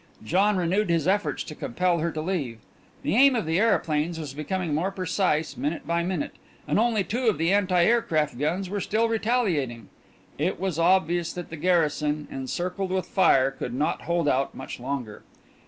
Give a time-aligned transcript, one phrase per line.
[0.23, 2.57] John renewed his efforts to compel her to leave.
[3.03, 7.27] The aim of the aeroplanes was becoming more precise minute by minute, and only two
[7.27, 9.89] of the anti aircraft guns were still retaliating.
[10.39, 15.21] It was obvious that the garrison, encircled with fire, could not hold out much longer.